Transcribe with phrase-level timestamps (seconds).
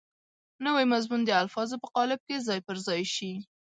[0.65, 3.31] نوی مضمون د الفاظو په قالب کې ځای پر ځای شي.